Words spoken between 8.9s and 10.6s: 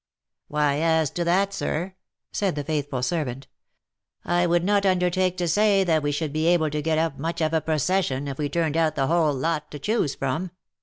the whole lot to choose from.